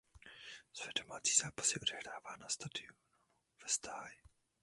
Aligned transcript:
Své 0.73 0.91
domácí 1.03 1.33
zápasy 1.33 1.79
odehrává 1.79 2.35
na 2.35 2.49
stadionu 2.49 2.97
ve 3.63 3.69
Stáji. 3.69 4.17